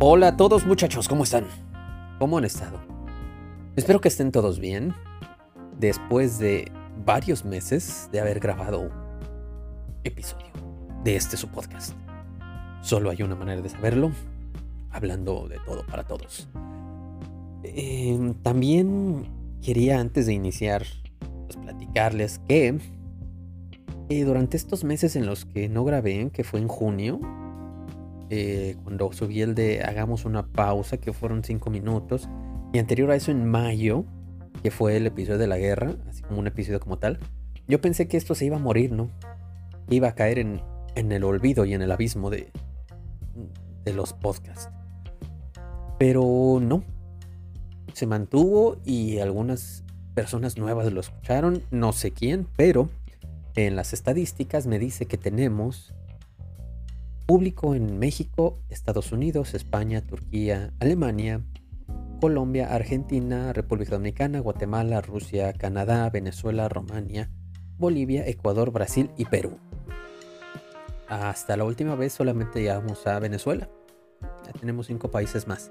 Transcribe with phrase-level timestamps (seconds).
[0.00, 1.44] Hola a todos muchachos, ¿cómo están?
[2.20, 2.78] ¿Cómo han estado?
[3.74, 4.94] Espero que estén todos bien.
[5.76, 6.70] Después de
[7.04, 8.90] varios meses de haber grabado un
[10.04, 10.46] episodio
[11.02, 11.94] de este su podcast.
[12.80, 14.12] Solo hay una manera de saberlo,
[14.92, 16.46] hablando de todo para todos.
[17.64, 19.26] Em, también
[19.60, 20.84] quería antes de iniciar,
[21.48, 22.78] pues, platicarles que
[24.10, 27.18] eh, durante estos meses en los que no grabé, que fue en junio,
[28.30, 32.28] eh, cuando subí el de hagamos una pausa, que fueron cinco minutos,
[32.72, 34.04] y anterior a eso en mayo,
[34.62, 37.18] que fue el episodio de la guerra, así como un episodio como tal,
[37.66, 39.10] yo pensé que esto se iba a morir, ¿no?
[39.90, 40.62] Iba a caer en,
[40.94, 42.50] en el olvido y en el abismo de,
[43.84, 44.70] de los podcasts.
[45.98, 46.84] Pero no.
[47.92, 52.88] Se mantuvo y algunas personas nuevas lo escucharon, no sé quién, pero
[53.54, 55.94] en las estadísticas me dice que tenemos
[57.28, 61.42] público en México, Estados Unidos, España, Turquía, Alemania,
[62.22, 67.30] Colombia, Argentina, República Dominicana, Guatemala, Rusia, Canadá, Venezuela, Romania,
[67.76, 69.58] Bolivia, Ecuador, Brasil y Perú.
[71.06, 73.68] Hasta la última vez solamente llegamos a Venezuela.
[74.46, 75.70] Ya tenemos cinco países más.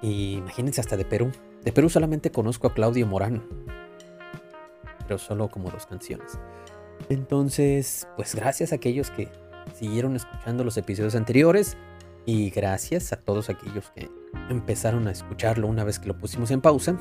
[0.00, 1.32] Y imagínense hasta de Perú.
[1.64, 3.46] De Perú solamente conozco a Claudio Morán.
[5.00, 6.38] Pero solo como dos canciones.
[7.10, 9.28] Entonces, pues gracias a aquellos que
[9.74, 11.76] siguieron escuchando los episodios anteriores
[12.26, 14.10] y gracias a todos aquellos que
[14.48, 16.96] empezaron a escucharlo una vez que lo pusimos en pausa.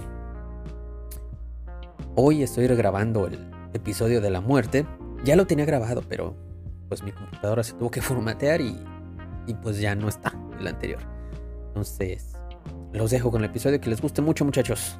[2.16, 3.40] Hoy estoy regrabando el
[3.74, 4.86] episodio de la muerte.
[5.24, 6.36] Ya lo tenía grabado, pero
[6.88, 8.80] pues mi computadora se tuvo que formatear y,
[9.48, 11.02] y pues ya no está el anterior.
[11.68, 12.36] Entonces,
[12.94, 14.98] los dejo con el episodio que les guste mucho muchachos.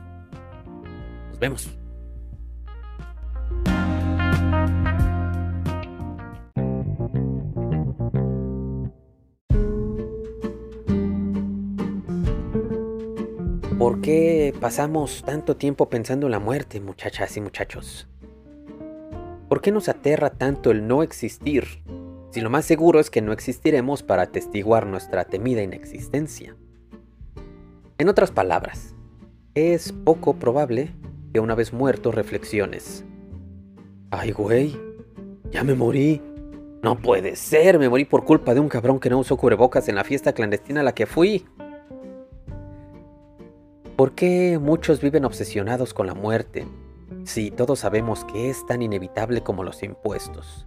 [1.30, 1.70] Nos vemos.
[13.90, 18.08] ¿Por qué pasamos tanto tiempo pensando en la muerte, muchachas y muchachos?
[19.48, 21.82] ¿Por qué nos aterra tanto el no existir,
[22.30, 26.56] si lo más seguro es que no existiremos para atestiguar nuestra temida inexistencia?
[27.98, 28.94] En otras palabras,
[29.56, 30.94] es poco probable
[31.34, 33.06] que una vez muerto reflexiones.
[34.12, 34.80] Ay, güey,
[35.50, 36.22] ya me morí.
[36.84, 39.96] No puede ser, me morí por culpa de un cabrón que no usó cubrebocas en
[39.96, 41.48] la fiesta clandestina a la que fui.
[44.00, 46.66] ¿Por qué muchos viven obsesionados con la muerte
[47.26, 50.66] si todos sabemos que es tan inevitable como los impuestos?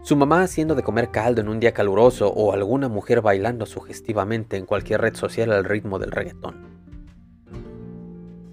[0.00, 4.56] Su mamá haciendo de comer caldo en un día caluroso o alguna mujer bailando sugestivamente
[4.56, 6.78] en cualquier red social al ritmo del reggaetón.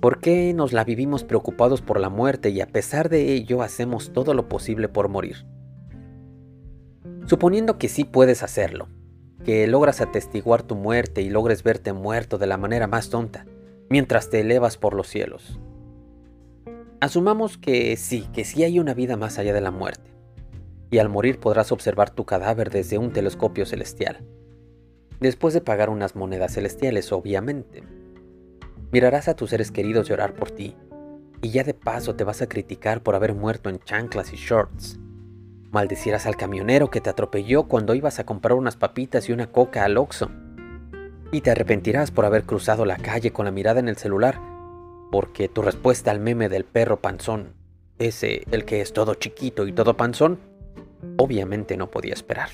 [0.01, 4.11] ¿Por qué nos la vivimos preocupados por la muerte y a pesar de ello hacemos
[4.11, 5.45] todo lo posible por morir?
[7.25, 8.89] Suponiendo que sí puedes hacerlo,
[9.45, 13.45] que logras atestiguar tu muerte y logres verte muerto de la manera más tonta,
[13.93, 15.59] mientras te elevas por los cielos.
[16.99, 20.09] Asumamos que sí, que sí hay una vida más allá de la muerte,
[20.89, 24.25] y al morir podrás observar tu cadáver desde un telescopio celestial.
[25.19, 27.83] Después de pagar unas monedas celestiales, obviamente.
[28.91, 30.75] Mirarás a tus seres queridos llorar por ti,
[31.43, 34.99] y ya de paso te vas a criticar por haber muerto en chanclas y shorts.
[35.69, 39.85] Maldecirás al camionero que te atropelló cuando ibas a comprar unas papitas y una coca
[39.85, 40.31] al Oxxo
[41.33, 44.39] y te arrepentirás por haber cruzado la calle con la mirada en el celular,
[45.11, 47.55] porque tu respuesta al meme del perro panzón,
[47.97, 50.39] ese el que es todo chiquito y todo panzón,
[51.17, 52.49] obviamente no podía esperar.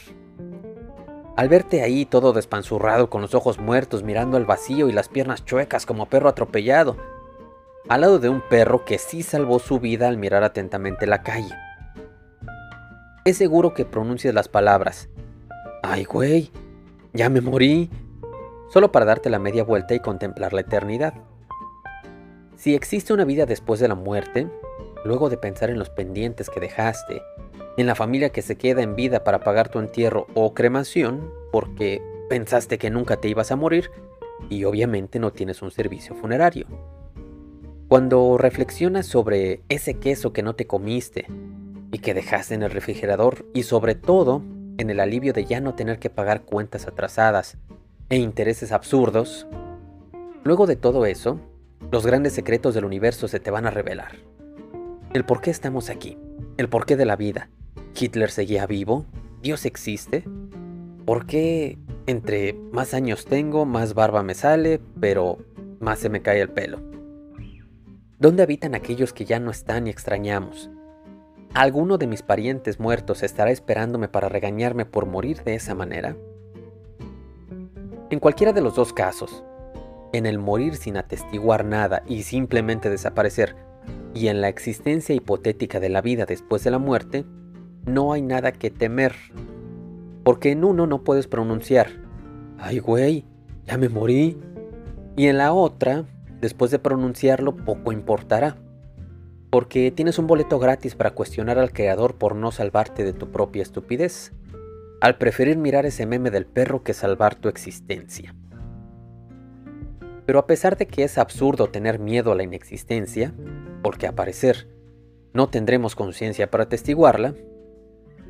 [1.35, 5.43] Al verte ahí todo despanzurrado con los ojos muertos mirando al vacío y las piernas
[5.43, 6.95] chuecas como perro atropellado,
[7.89, 11.53] al lado de un perro que sí salvó su vida al mirar atentamente la calle.
[13.25, 15.09] Es seguro que pronuncies las palabras,
[15.83, 16.51] ay güey,
[17.13, 17.89] ya me morí,
[18.69, 21.13] solo para darte la media vuelta y contemplar la eternidad.
[22.55, 24.47] Si existe una vida después de la muerte,
[25.05, 27.21] luego de pensar en los pendientes que dejaste,
[27.77, 32.01] en la familia que se queda en vida para pagar tu entierro o cremación, porque
[32.29, 33.91] pensaste que nunca te ibas a morir
[34.49, 36.67] y obviamente no tienes un servicio funerario.
[37.87, 41.25] Cuando reflexionas sobre ese queso que no te comiste
[41.91, 44.43] y que dejaste en el refrigerador y sobre todo
[44.77, 47.57] en el alivio de ya no tener que pagar cuentas atrasadas
[48.09, 49.47] e intereses absurdos,
[50.43, 51.39] luego de todo eso,
[51.91, 54.17] los grandes secretos del universo se te van a revelar.
[55.13, 56.17] El por qué estamos aquí,
[56.57, 57.49] el porqué de la vida.
[57.99, 59.05] ¿Hitler seguía vivo?
[59.41, 60.23] ¿Dios existe?
[61.05, 61.77] ¿Por qué
[62.07, 65.37] entre más años tengo, más barba me sale, pero
[65.79, 66.79] más se me cae el pelo?
[68.19, 70.69] ¿Dónde habitan aquellos que ya no están y extrañamos?
[71.53, 76.15] ¿Alguno de mis parientes muertos estará esperándome para regañarme por morir de esa manera?
[78.11, 79.43] En cualquiera de los dos casos,
[80.13, 83.55] en el morir sin atestiguar nada y simplemente desaparecer,
[84.15, 87.25] y en la existencia hipotética de la vida después de la muerte,
[87.85, 89.13] no hay nada que temer.
[90.23, 91.87] Porque en uno no puedes pronunciar,
[92.57, 93.25] ay güey,
[93.65, 94.39] ya me morí.
[95.15, 96.05] Y en la otra,
[96.41, 98.57] después de pronunciarlo, poco importará.
[99.51, 103.61] Porque tienes un boleto gratis para cuestionar al creador por no salvarte de tu propia
[103.61, 104.33] estupidez,
[105.01, 108.35] al preferir mirar ese meme del perro que salvar tu existencia.
[110.25, 113.33] Pero a pesar de que es absurdo tener miedo a la inexistencia,
[113.81, 114.67] porque a parecer
[115.33, 117.33] no tendremos conciencia para atestiguarla,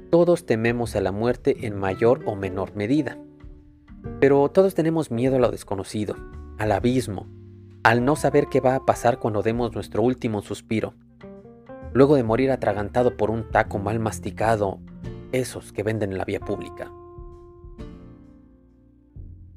[0.10, 3.18] todos tememos a la muerte en mayor o menor medida.
[4.19, 6.15] Pero todos tenemos miedo a lo desconocido,
[6.57, 7.27] al abismo,
[7.83, 10.94] al no saber qué va a pasar cuando demos nuestro último suspiro,
[11.94, 14.80] luego de morir atragantado por un taco mal masticado,
[15.31, 16.92] esos que venden en la vía pública.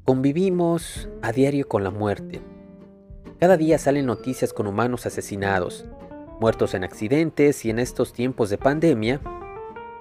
[0.05, 2.41] Convivimos a diario con la muerte.
[3.39, 5.85] Cada día salen noticias con humanos asesinados,
[6.41, 9.21] muertos en accidentes y en estos tiempos de pandemia,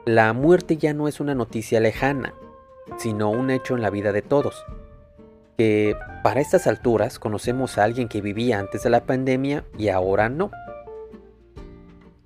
[0.05, 2.33] la muerte ya no es una noticia lejana,
[2.97, 4.65] sino un hecho en la vida de todos.
[5.57, 10.29] Que para estas alturas conocemos a alguien que vivía antes de la pandemia y ahora
[10.29, 10.49] no.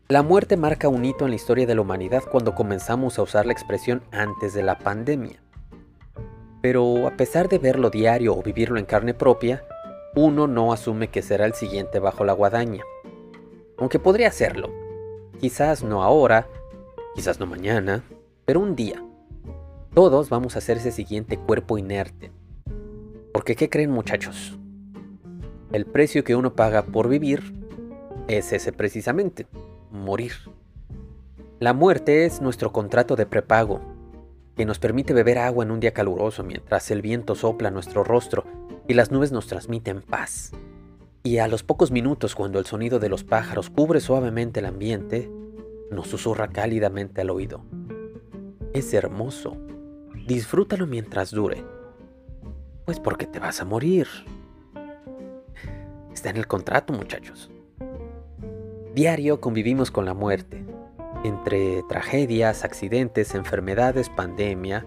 [0.08, 3.48] La muerte marca un hito en la historia de la humanidad cuando comenzamos a usar
[3.48, 5.42] la expresión antes de la pandemia.
[6.62, 9.64] Pero a pesar de verlo diario o vivirlo en carne propia,
[10.16, 12.84] uno no asume que será el siguiente bajo la guadaña.
[13.80, 14.70] Aunque podría serlo.
[15.40, 16.48] Quizás no ahora,
[17.16, 18.04] quizás no mañana,
[18.46, 19.04] pero un día.
[19.96, 22.32] Todos vamos a ser ese siguiente cuerpo inerte.
[23.34, 24.60] Porque ¿qué creen muchachos?
[25.72, 27.42] El precio que uno paga por vivir
[28.28, 29.48] es ese precisamente,
[30.04, 30.34] morir.
[31.60, 33.82] La muerte es nuestro contrato de prepago,
[34.56, 38.44] que nos permite beber agua en un día caluroso mientras el viento sopla nuestro rostro
[38.88, 40.52] y las nubes nos transmiten paz.
[41.24, 45.30] Y a los pocos minutos, cuando el sonido de los pájaros cubre suavemente el ambiente,
[45.90, 47.64] nos susurra cálidamente al oído.
[48.74, 49.58] Es hermoso.
[50.28, 51.64] Disfrútalo mientras dure.
[52.86, 54.08] Pues porque te vas a morir.
[56.14, 57.50] Está en el contrato, muchachos.
[58.96, 60.64] Diario convivimos con la muerte,
[61.26, 64.86] entre tragedias, accidentes, enfermedades, pandemia,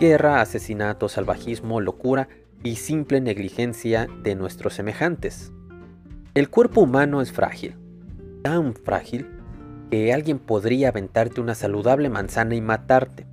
[0.00, 2.28] guerra, asesinato, salvajismo, locura
[2.64, 5.52] y simple negligencia de nuestros semejantes.
[6.34, 7.76] El cuerpo humano es frágil,
[8.42, 9.28] tan frágil
[9.88, 13.24] que alguien podría aventarte una saludable manzana y matarte.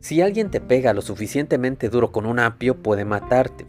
[0.00, 3.66] Si alguien te pega lo suficientemente duro con un apio, puede matarte.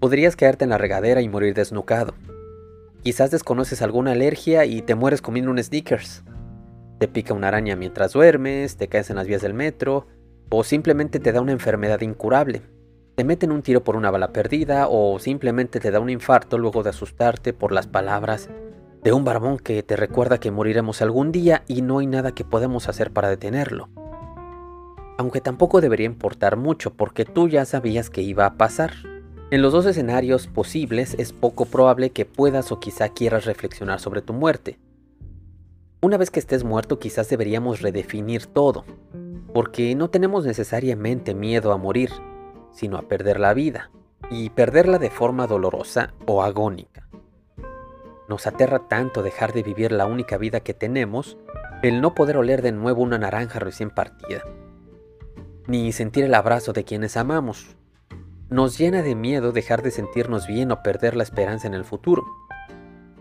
[0.00, 2.14] Podrías quedarte en la regadera y morir desnucado.
[3.04, 6.24] Quizás desconoces alguna alergia y te mueres comiendo un sneakers.
[6.98, 10.06] Te pica una araña mientras duermes, te caes en las vías del metro,
[10.48, 12.62] o simplemente te da una enfermedad incurable.
[13.14, 16.82] Te meten un tiro por una bala perdida o simplemente te da un infarto luego
[16.82, 18.48] de asustarte por las palabras
[19.02, 22.46] de un barbón que te recuerda que moriremos algún día y no hay nada que
[22.46, 23.90] podemos hacer para detenerlo.
[25.18, 28.92] Aunque tampoco debería importar mucho porque tú ya sabías que iba a pasar.
[29.54, 34.20] En los dos escenarios posibles es poco probable que puedas o quizá quieras reflexionar sobre
[34.20, 34.80] tu muerte.
[36.00, 38.84] Una vez que estés muerto quizás deberíamos redefinir todo,
[39.52, 42.10] porque no tenemos necesariamente miedo a morir,
[42.72, 43.92] sino a perder la vida,
[44.28, 47.06] y perderla de forma dolorosa o agónica.
[48.28, 51.38] Nos aterra tanto dejar de vivir la única vida que tenemos,
[51.84, 54.42] el no poder oler de nuevo una naranja recién partida,
[55.68, 57.73] ni sentir el abrazo de quienes amamos,
[58.54, 62.24] nos llena de miedo dejar de sentirnos bien o perder la esperanza en el futuro.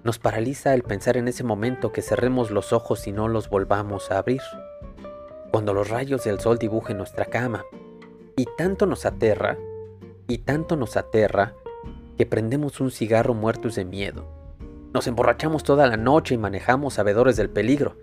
[0.03, 4.11] Nos paraliza el pensar en ese momento que cerremos los ojos y no los volvamos
[4.11, 4.43] a abrir.
[5.49, 7.65] Cuando los rayos del sol dibujen nuestra cama.
[8.35, 9.57] Y tanto nos aterra,
[10.27, 11.55] y tanto nos aterra,
[12.15, 14.27] que prendemos un cigarro muertos de miedo.
[14.93, 17.97] Nos emborrachamos toda la noche y manejamos sabedores del peligro.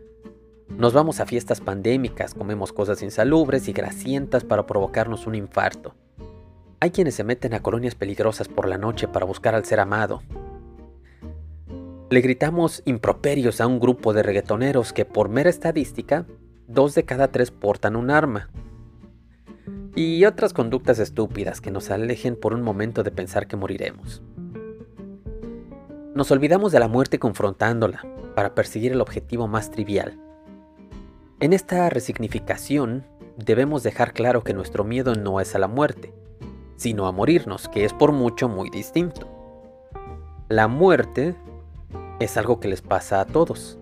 [0.68, 5.94] Nos vamos a fiestas pandémicas, comemos cosas insalubres y grasientas para provocarnos un infarto.
[6.82, 10.22] Hay quienes se meten a colonias peligrosas por la noche para buscar al ser amado.
[12.08, 16.25] Le gritamos improperios a un grupo de reggaetoneros que por mera estadística,
[16.68, 18.49] dos de cada tres portan un arma.
[19.94, 24.22] Y otras conductas estúpidas que nos alejen por un momento de pensar que moriremos.
[26.14, 30.18] Nos olvidamos de la muerte confrontándola para perseguir el objetivo más trivial.
[31.40, 33.04] En esta resignificación
[33.37, 36.14] debemos dejar claro que nuestro miedo no es a la muerte,
[36.80, 39.28] sino a morirnos, que es por mucho muy distinto.
[40.49, 41.37] La muerte
[42.20, 43.78] es algo que les pasa a todos.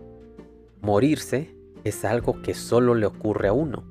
[0.80, 3.84] Morirse es algo que solo le ocurre a uno.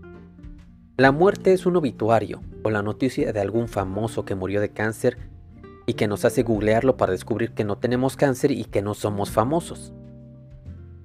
[0.97, 5.17] La muerte es un obituario o la noticia de algún famoso que murió de cáncer
[5.85, 9.31] y que nos hace googlearlo para descubrir que no tenemos cáncer y que no somos
[9.31, 9.93] famosos.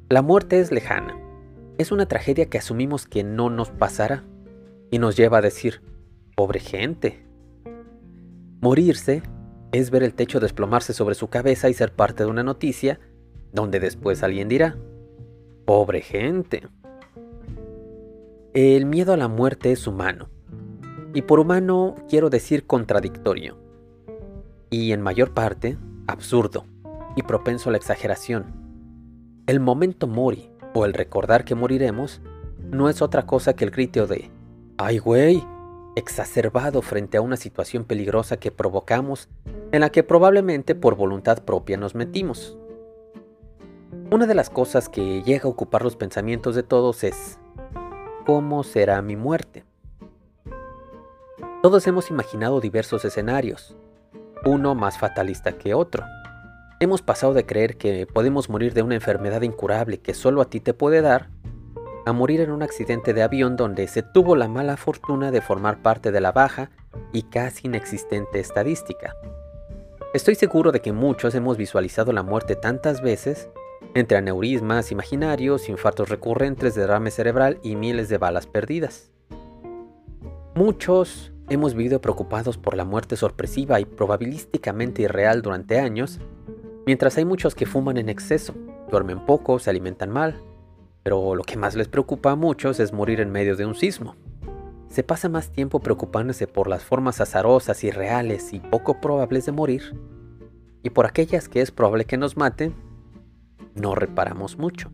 [0.09, 1.17] La muerte es lejana.
[1.79, 4.25] Es una tragedia que asumimos que no nos pasará
[4.91, 5.83] y nos lleva a decir,
[6.35, 7.31] pobre gente.
[8.63, 9.25] Morirse
[9.73, 13.01] es ver el techo desplomarse sobre su cabeza y ser parte de una noticia
[13.53, 14.77] donde después alguien dirá,
[15.65, 16.69] pobre gente.
[18.55, 20.29] El miedo a la muerte es humano.
[21.13, 23.59] Y por humano quiero decir contradictorio.
[24.71, 25.77] Y en mayor parte,
[26.07, 26.65] absurdo
[27.17, 28.47] y propenso a la exageración.
[29.49, 32.23] El momento mori, o el recordar que moriremos,
[32.61, 34.31] no es otra cosa que el grito de
[34.79, 35.45] ¡Ay, güey!
[35.97, 39.29] Exacerbado frente a una situación peligrosa que provocamos
[39.73, 42.57] en la que probablemente por voluntad propia nos metimos.
[44.11, 47.39] Una de las cosas que llega a ocupar los pensamientos de todos es
[48.27, 49.65] ¿Cómo será mi muerte?
[51.63, 53.77] Todos hemos imaginado diversos escenarios,
[54.45, 56.05] uno más fatalista que otro.
[56.79, 60.61] Hemos pasado de creer que podemos morir de una enfermedad incurable que solo a ti
[60.61, 61.31] te puede dar,
[62.05, 65.83] a morir en un accidente de avión donde se tuvo la mala fortuna de formar
[65.83, 66.71] parte de la baja
[67.13, 69.15] y casi inexistente estadística.
[70.15, 73.49] Estoy seguro de que muchos hemos visualizado la muerte tantas veces
[73.95, 79.11] entre aneurismas imaginarios, infartos recurrentes, derrame cerebral y miles de balas perdidas.
[80.55, 86.21] Muchos hemos vivido preocupados por la muerte sorpresiva y probabilísticamente irreal durante años,
[86.87, 88.55] mientras hay muchos que fuman en exceso,
[88.91, 90.41] duermen poco, se alimentan mal,
[91.03, 94.17] pero lo que más les preocupa a muchos es morir en medio de un sismo.
[94.89, 99.97] Se pasa más tiempo preocupándose por las formas azarosas, irreales y poco probables de morir,
[100.83, 102.75] y por aquellas que es probable que nos maten
[103.75, 104.91] no reparamos mucho.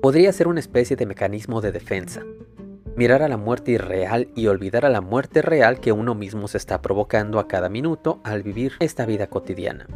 [0.00, 2.22] Podría ser una especie de mecanismo de defensa,
[2.96, 6.56] mirar a la muerte irreal y olvidar a la muerte real que uno mismo se
[6.56, 9.86] está provocando a cada minuto al vivir esta vida cotidiana.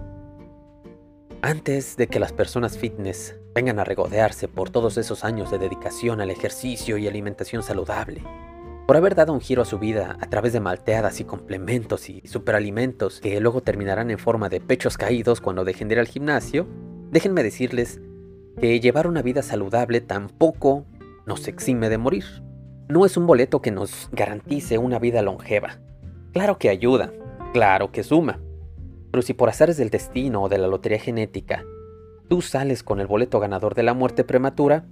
[1.46, 6.22] Antes de que las personas fitness vengan a regodearse por todos esos años de dedicación
[6.22, 8.22] al ejercicio y alimentación saludable,
[8.86, 12.22] por haber dado un giro a su vida a través de malteadas y complementos y
[12.26, 16.66] superalimentos que luego terminarán en forma de pechos caídos cuando dejen de ir al gimnasio,
[17.10, 18.00] Déjenme decirles
[18.58, 20.86] que llevar una vida saludable tampoco
[21.26, 22.24] nos exime de morir.
[22.88, 25.78] No es un boleto que nos garantice una vida longeva.
[26.32, 27.12] Claro que ayuda,
[27.52, 28.40] claro que suma.
[29.14, 31.64] Pero si por azares del destino o de la lotería genética,
[32.28, 34.86] tú sales con el boleto ganador de la muerte prematura,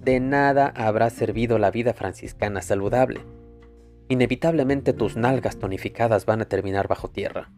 [0.00, 3.20] de nada habrá servido la vida franciscana saludable.
[4.08, 7.52] Inevitablemente tus nalgas tonificadas van a terminar bajo tierra.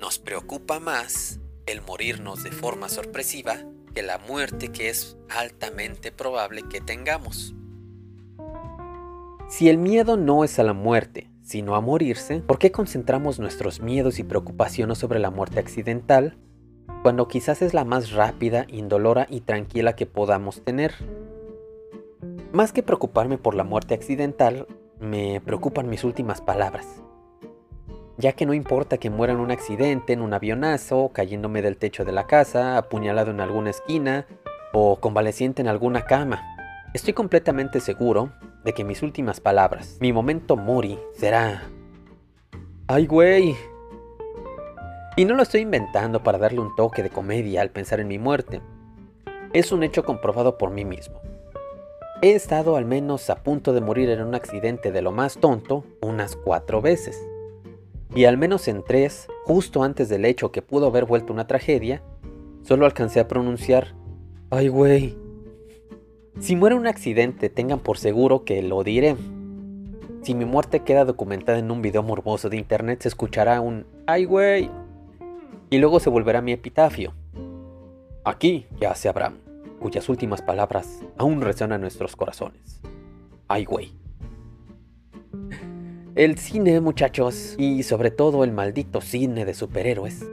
[0.00, 3.58] Nos preocupa más el morirnos de forma sorpresiva
[3.94, 7.54] que la muerte que es altamente probable que tengamos.
[9.48, 13.80] Si el miedo no es a la muerte, sino a morirse, ¿por qué concentramos nuestros
[13.80, 16.36] miedos y preocupaciones sobre la muerte accidental
[17.04, 20.92] cuando quizás es la más rápida, indolora y tranquila que podamos tener?
[22.52, 24.66] Más que preocuparme por la muerte accidental,
[24.98, 27.00] me preocupan mis últimas palabras
[28.18, 32.02] ya que no importa que muera en un accidente, en un avionazo, cayéndome del techo
[32.04, 34.26] de la casa, apuñalado en alguna esquina
[34.72, 36.42] o convaleciente en alguna cama.
[36.94, 38.32] Estoy completamente seguro
[38.66, 41.62] de que mis últimas palabras, mi momento mori, será...
[42.88, 43.56] ¡Ay, güey!
[45.16, 48.18] Y no lo estoy inventando para darle un toque de comedia al pensar en mi
[48.18, 48.60] muerte.
[49.54, 51.20] Es un hecho comprobado por mí mismo.
[52.20, 55.84] He estado al menos a punto de morir en un accidente de lo más tonto
[56.02, 57.24] unas cuatro veces
[58.14, 62.02] y al menos en tres, justo antes del hecho que pudo haber vuelto una tragedia,
[62.62, 63.94] solo alcancé a pronunciar,
[64.50, 65.25] ¡ay güey!
[66.38, 69.16] Si muere un accidente, tengan por seguro que lo diré.
[70.20, 74.26] Si mi muerte queda documentada en un video morboso de internet, se escuchará un ¡ay
[74.26, 74.70] güey!
[75.70, 77.14] Y luego se volverá mi epitafio.
[78.22, 79.38] Aquí yace Abraham,
[79.80, 82.82] cuyas últimas palabras aún resuenan en nuestros corazones.
[83.48, 83.92] ¡Ay güey!
[86.16, 90.26] El cine, muchachos, y sobre todo el maldito cine de superhéroes,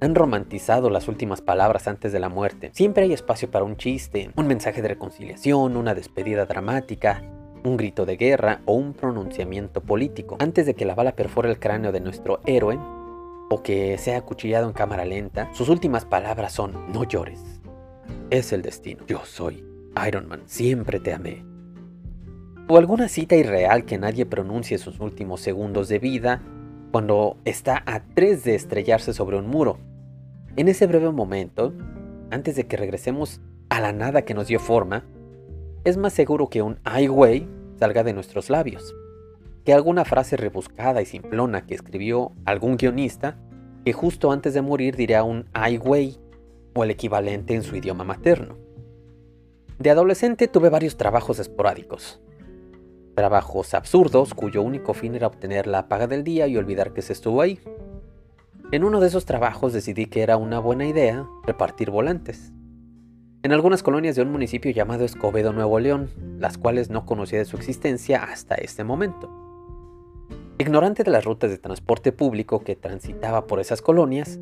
[0.00, 2.70] han romantizado las últimas palabras antes de la muerte.
[2.72, 7.22] Siempre hay espacio para un chiste, un mensaje de reconciliación, una despedida dramática,
[7.64, 10.36] un grito de guerra o un pronunciamiento político.
[10.40, 12.78] Antes de que la bala perfore el cráneo de nuestro héroe
[13.50, 17.60] o que sea acuchillado en cámara lenta, sus últimas palabras son no llores.
[18.30, 19.04] Es el destino.
[19.06, 19.64] Yo soy
[20.06, 20.42] Iron Man.
[20.46, 21.50] Siempre te amé
[22.70, 26.40] o alguna cita irreal que nadie pronuncie sus últimos segundos de vida
[26.92, 29.78] cuando está a tres de estrellarse sobre un muro.
[30.56, 31.72] En ese breve momento,
[32.30, 35.04] antes de que regresemos a la nada que nos dio forma,
[35.84, 38.94] es más seguro que un ay güey salga de nuestros labios.
[39.64, 43.38] Que alguna frase rebuscada y simplona que escribió algún guionista
[43.84, 46.18] que justo antes de morir dirá un ay güey
[46.74, 48.56] o el equivalente en su idioma materno.
[49.78, 52.20] De adolescente tuve varios trabajos esporádicos.
[53.14, 57.12] Trabajos absurdos cuyo único fin era obtener la paga del día y olvidar que se
[57.12, 57.60] estuvo ahí.
[58.72, 62.52] En uno de esos trabajos decidí que era una buena idea repartir volantes.
[63.42, 66.08] En algunas colonias de un municipio llamado Escobedo, Nuevo León,
[66.38, 69.28] las cuales no conocía de su existencia hasta este momento.
[70.58, 74.38] Ignorante de las rutas de transporte público que transitaba por esas colonias,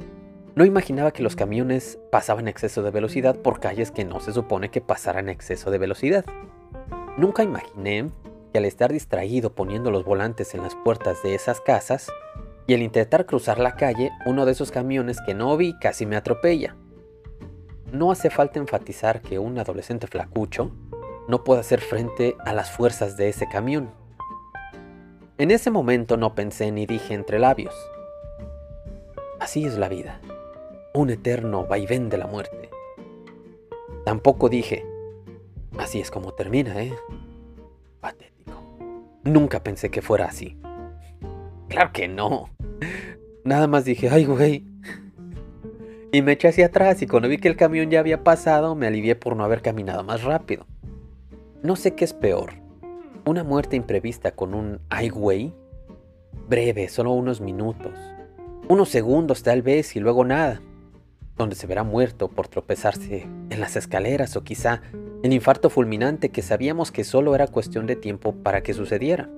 [0.54, 4.70] no imaginaba que los camiones pasaban exceso de velocidad por calles que no se supone
[4.70, 6.26] que pasaran exceso de velocidad.
[7.16, 8.11] Nunca imaginé
[8.52, 12.11] que al estar distraído poniendo los volantes en las puertas de esas casas
[12.69, 16.17] y al intentar cruzar la calle, uno de esos camiones que no vi casi me
[16.17, 16.77] atropella.
[17.93, 20.71] No hace falta enfatizar que un adolescente flacucho
[21.29, 23.91] no puede hacer frente a las fuerzas de ese camión.
[25.39, 27.75] En ese momento no pensé ni dije entre labios.
[29.41, 30.21] Así es la vida,
[30.93, 32.69] un eterno vaivén de la muerte.
[34.05, 34.85] Tampoco dije,
[35.79, 36.95] así es como termina, ¿eh?
[38.01, 38.61] Patético.
[39.25, 40.59] Nunca pensé que fuera así.
[41.69, 42.51] Claro que no.
[43.45, 44.65] Nada más dije, ay güey.
[46.11, 48.87] Y me eché hacia atrás y cuando vi que el camión ya había pasado me
[48.87, 50.67] alivié por no haber caminado más rápido.
[51.63, 52.55] No sé qué es peor,
[53.27, 55.53] una muerte imprevista con un ay güey,
[56.49, 57.93] breve, solo unos minutos,
[58.69, 60.63] unos segundos tal vez y luego nada,
[61.37, 64.81] donde se verá muerto por tropezarse en las escaleras o quizá
[65.23, 69.29] el infarto fulminante que sabíamos que solo era cuestión de tiempo para que sucediera.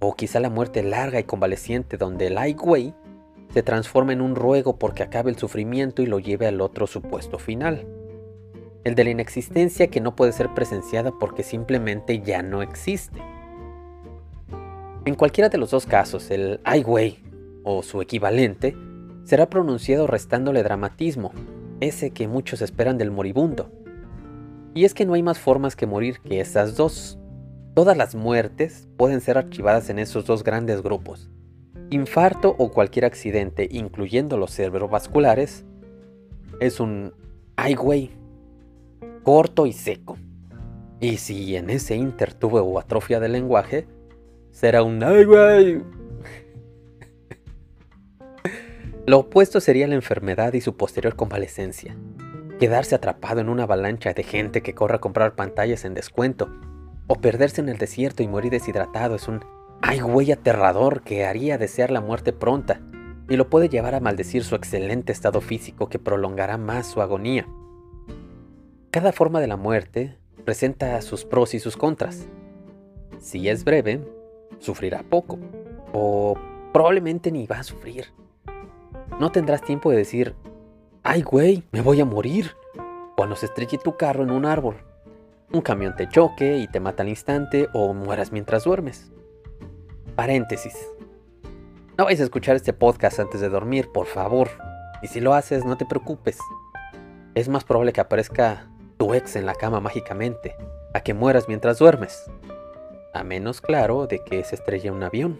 [0.00, 2.94] O quizá la muerte larga y convaleciente donde el ay güey
[3.52, 7.38] se transforma en un ruego porque acabe el sufrimiento y lo lleve al otro supuesto
[7.38, 7.86] final
[8.88, 13.20] el de la inexistencia que no puede ser presenciada porque simplemente ya no existe.
[15.04, 17.18] En cualquiera de los dos casos, el ay güey
[17.64, 18.76] o su equivalente
[19.24, 21.32] será pronunciado restándole dramatismo,
[21.80, 23.70] ese que muchos esperan del moribundo.
[24.74, 27.18] Y es que no hay más formas que morir que esas dos.
[27.78, 31.30] Todas las muertes pueden ser archivadas en esos dos grandes grupos.
[31.90, 35.64] Infarto o cualquier accidente, incluyendo los cerebrovasculares,
[36.58, 37.14] es un
[37.54, 37.76] ay
[39.22, 40.18] corto y seco.
[40.98, 43.86] Y si en ese inter tuve atrofia del lenguaje,
[44.50, 45.24] será un ¡ay!
[49.06, 51.96] Lo opuesto sería la enfermedad y su posterior convalecencia.
[52.58, 56.50] Quedarse atrapado en una avalancha de gente que corre a comprar pantallas en descuento,
[57.08, 59.44] o perderse en el desierto y morir deshidratado es un
[59.82, 60.30] ¡ay, güey!
[60.30, 62.80] aterrador que haría desear la muerte pronta
[63.28, 67.46] y lo puede llevar a maldecir su excelente estado físico que prolongará más su agonía.
[68.90, 72.26] Cada forma de la muerte presenta sus pros y sus contras.
[73.20, 74.00] Si es breve,
[74.58, 75.38] sufrirá poco,
[75.92, 76.36] o
[76.72, 78.06] probablemente ni va a sufrir.
[79.20, 80.34] No tendrás tiempo de decir,
[81.02, 82.52] ay güey, me voy a morir,
[83.16, 84.76] cuando se estrelle tu carro en un árbol,
[85.52, 89.10] un camión te choque y te mata al instante o mueras mientras duermes.
[90.14, 90.74] Paréntesis.
[91.96, 94.50] No vais a escuchar este podcast antes de dormir, por favor.
[95.02, 96.38] Y si lo haces, no te preocupes.
[97.34, 100.56] Es más probable que aparezca tu ex en la cama mágicamente,
[100.92, 102.30] a que mueras mientras duermes.
[103.14, 105.38] A menos, claro, de que se estrelle un avión,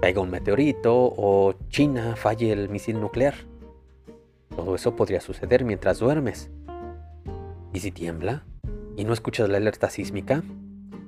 [0.00, 3.34] caiga un meteorito o China falle el misil nuclear.
[4.54, 6.50] Todo eso podría suceder mientras duermes.
[7.72, 8.44] ¿Y si tiembla?
[8.96, 10.42] ¿Y no escuchas la alerta sísmica?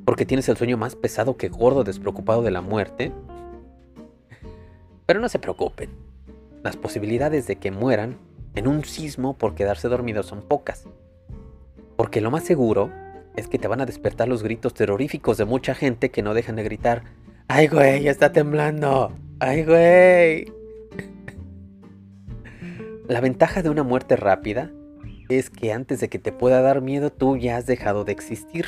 [0.04, 3.12] ¿Porque tienes el sueño más pesado que gordo despreocupado de la muerte?
[5.06, 5.90] Pero no se preocupen.
[6.62, 8.16] Las posibilidades de que mueran
[8.54, 10.84] en un sismo por quedarse dormidos son pocas.
[11.96, 12.90] Porque lo más seguro
[13.36, 16.56] es que te van a despertar los gritos terroríficos de mucha gente que no dejan
[16.56, 17.02] de gritar,
[17.48, 19.12] ¡ay güey, está temblando!
[19.40, 20.52] ¡ay güey!
[23.08, 24.70] La ventaja de una muerte rápida
[25.28, 28.66] es que antes de que te pueda dar miedo tú ya has dejado de existir.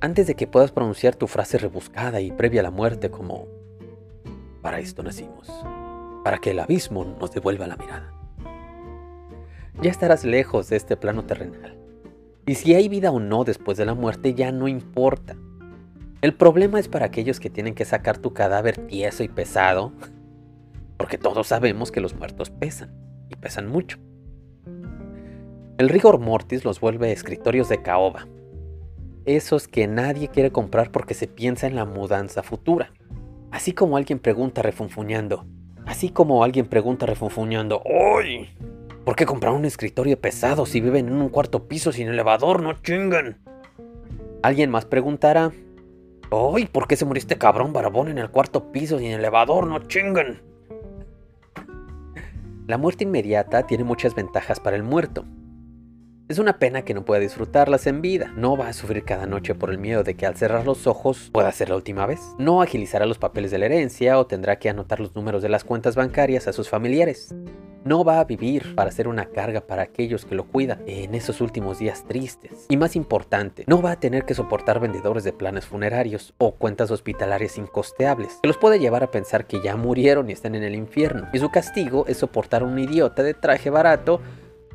[0.00, 3.46] Antes de que puedas pronunciar tu frase rebuscada y previa a la muerte como,
[4.60, 5.50] para esto nacimos,
[6.22, 8.14] para que el abismo nos devuelva la mirada
[9.80, 11.76] ya estarás lejos de este plano terrenal.
[12.46, 15.36] Y si hay vida o no después de la muerte ya no importa.
[16.20, 19.92] El problema es para aquellos que tienen que sacar tu cadáver tieso y pesado,
[20.96, 22.94] porque todos sabemos que los muertos pesan,
[23.28, 23.98] y pesan mucho.
[25.76, 28.28] El rigor mortis los vuelve escritorios de caoba,
[29.24, 32.92] esos que nadie quiere comprar porque se piensa en la mudanza futura.
[33.50, 35.46] Así como alguien pregunta refunfuñando,
[35.84, 38.50] así como alguien pregunta refunfuñando, ¡Uy!
[39.04, 42.62] ¿Por qué comprar un escritorio pesado si viven en un cuarto piso sin elevador?
[42.62, 43.38] No chingan.
[44.44, 45.50] Alguien más preguntará,
[46.30, 46.66] ¡Ay!
[46.66, 49.66] ¿Por qué se murió este cabrón barabón en el cuarto piso el elevador?
[49.66, 50.40] ¡No chingan!
[52.68, 55.24] La muerte inmediata tiene muchas ventajas para el muerto.
[56.26, 58.32] Es una pena que no pueda disfrutarlas en vida.
[58.34, 61.28] No va a sufrir cada noche por el miedo de que al cerrar los ojos
[61.30, 62.18] pueda ser la última vez.
[62.38, 65.64] No agilizará los papeles de la herencia o tendrá que anotar los números de las
[65.64, 67.34] cuentas bancarias a sus familiares.
[67.84, 71.42] No va a vivir para ser una carga para aquellos que lo cuidan en esos
[71.42, 72.64] últimos días tristes.
[72.70, 76.90] Y más importante, no va a tener que soportar vendedores de planes funerarios o cuentas
[76.90, 80.74] hospitalarias incosteables, que los puede llevar a pensar que ya murieron y están en el
[80.74, 81.28] infierno.
[81.34, 84.22] Y su castigo es soportar a un idiota de traje barato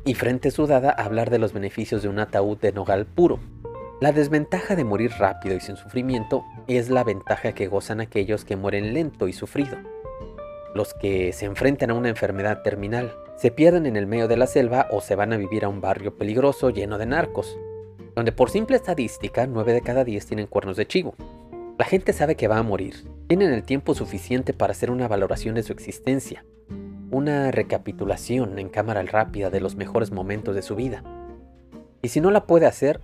[0.04, 3.38] y frente sudada hablar de los beneficios de un ataúd de nogal puro.
[4.00, 8.56] La desventaja de morir rápido y sin sufrimiento es la ventaja que gozan aquellos que
[8.56, 9.76] mueren lento y sufrido
[10.74, 14.46] los que se enfrentan a una enfermedad terminal, se pierden en el medio de la
[14.46, 17.58] selva o se van a vivir a un barrio peligroso lleno de narcos,
[18.14, 21.14] donde por simple estadística 9 de cada 10 tienen cuernos de chivo.
[21.78, 25.54] La gente sabe que va a morir, tienen el tiempo suficiente para hacer una valoración
[25.54, 26.44] de su existencia,
[27.10, 31.02] una recapitulación en cámara rápida de los mejores momentos de su vida.
[32.02, 33.00] Y si no la puede hacer,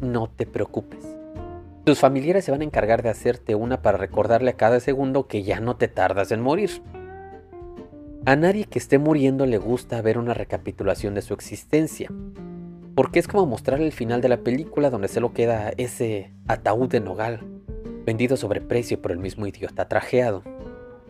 [0.00, 1.06] no te preocupes.
[1.84, 5.42] Tus familiares se van a encargar de hacerte una para recordarle a cada segundo que
[5.42, 6.82] ya no te tardas en morir.
[8.24, 12.08] A nadie que esté muriendo le gusta ver una recapitulación de su existencia,
[12.94, 17.00] porque es como mostrar el final de la película donde solo queda ese ataúd de
[17.00, 17.40] nogal,
[18.06, 20.44] vendido sobre precio por el mismo idiota trajeado.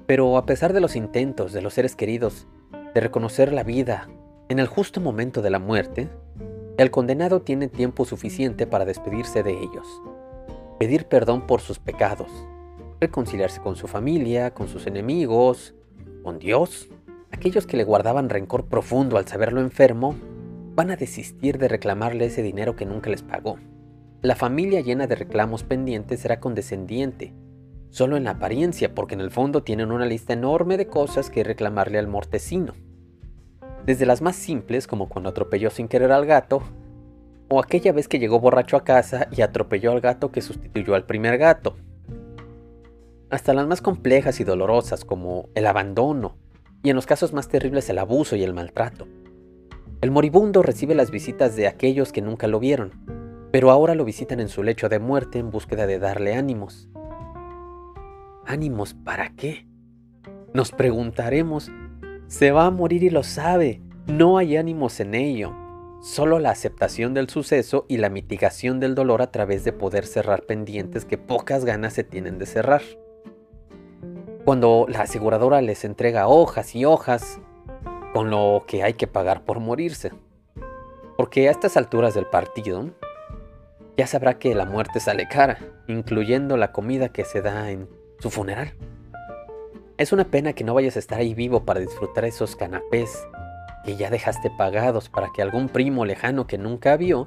[0.07, 2.47] Pero a pesar de los intentos de los seres queridos
[2.95, 4.09] de reconocer la vida
[4.49, 6.09] en el justo momento de la muerte,
[6.79, 10.03] el condenado tiene tiempo suficiente para despedirse de ellos,
[10.79, 12.31] pedir perdón por sus pecados,
[13.01, 15.75] reconciliarse con su familia, con sus enemigos,
[16.23, 16.89] con Dios
[17.33, 20.15] Aquellos que le guardaban rencor profundo al saberlo enfermo
[20.77, 23.59] van a desistir de reclamarle ese dinero que nunca les pagó.
[24.21, 27.33] La familia llena de reclamos pendientes será condescendiente,
[27.93, 31.45] solo en la apariencia, porque en el fondo tienen una lista enorme de cosas que
[31.45, 32.73] reclamarle al mortecino.
[33.85, 36.63] Desde las más simples, como cuando atropelló sin querer al gato,
[37.51, 41.05] o aquella vez que llegó borracho a casa y atropelló al gato que sustituyó al
[41.05, 41.77] primer gato,
[43.29, 46.37] hasta las más complejas y dolorosas, como el abandono,
[46.83, 49.07] y en los casos más terribles el abuso y el maltrato.
[50.01, 52.93] El moribundo recibe las visitas de aquellos que nunca lo vieron,
[53.51, 56.89] pero ahora lo visitan en su lecho de muerte en búsqueda de darle ánimos.
[58.47, 59.67] ¿Ánimos para qué?
[60.55, 61.71] Nos preguntaremos,
[62.27, 65.55] se va a morir y lo sabe, no hay ánimos en ello,
[66.01, 70.43] solo la aceptación del suceso y la mitigación del dolor a través de poder cerrar
[70.43, 72.83] pendientes que pocas ganas se tienen de cerrar
[74.45, 77.41] cuando la aseguradora les entrega hojas y hojas
[78.13, 80.13] con lo que hay que pagar por morirse.
[81.17, 82.91] Porque a estas alturas del partido
[83.97, 87.89] ya sabrá que la muerte sale cara, incluyendo la comida que se da en
[88.23, 88.73] su funeral.
[89.99, 93.27] Es una pena que no vayas a estar ahí vivo para disfrutar esos canapés
[93.85, 97.27] que ya dejaste pagados para que algún primo lejano que nunca vio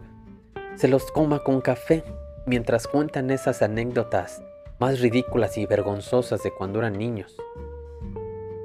[0.76, 2.06] se los coma con café
[2.46, 4.42] mientras cuentan esas anécdotas
[4.80, 7.36] más ridículas y vergonzosas de cuando eran niños.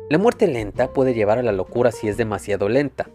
[0.09, 3.11] La muerte lenta puede llevar a la locura si es demasiado lenta.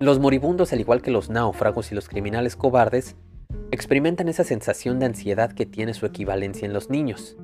[0.00, 3.14] Los moribundos, al igual que los náufragos y los criminales cobardes,
[3.70, 7.36] experimentan esa sensación de ansiedad que tiene su equivalencia en los niños.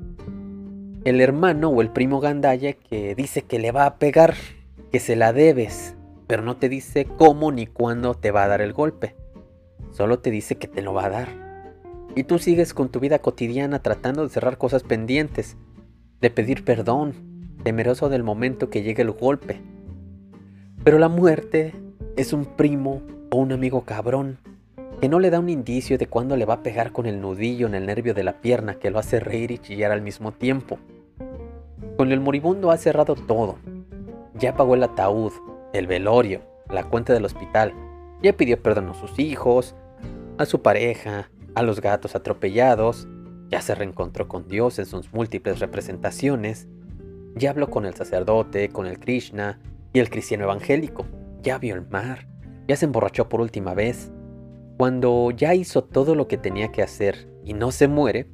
[1.05, 4.35] El hermano o el primo gandaya que dice que le va a pegar,
[4.91, 5.95] que se la debes,
[6.27, 9.15] pero no te dice cómo ni cuándo te va a dar el golpe.
[9.91, 11.29] Solo te dice que te lo va a dar.
[12.17, 15.59] Y tú sigues con tu vida cotidiana tratando de cerrar cosas pendientes,
[16.23, 17.13] de pedir perdón,
[17.65, 19.61] temeroso del momento que llegue el golpe.
[20.85, 21.75] Pero la muerte
[22.17, 24.39] es un primo o un amigo cabrón
[25.03, 27.67] que no le da un indicio de cuándo le va a pegar con el nudillo
[27.67, 30.79] en el nervio de la pierna que lo hace reír y chillar al mismo tiempo.
[31.97, 33.57] Con el moribundo ha cerrado todo.
[34.35, 35.33] Ya pagó el ataúd,
[35.73, 37.73] el velorio, la cuenta del hospital.
[38.21, 39.77] Ya pidió perdón a sus hijos,
[40.39, 43.07] a su pareja, a los gatos atropellados,
[43.49, 46.67] ya se reencontró con Dios en sus múltiples representaciones,
[47.37, 49.61] ya habló con el sacerdote, con el Krishna
[49.93, 51.07] y el cristiano evangélico,
[51.43, 52.27] ya vio el mar,
[52.67, 54.11] ya se emborrachó por última vez.
[54.77, 58.27] Cuando ya hizo todo lo que tenía que hacer y no se muere,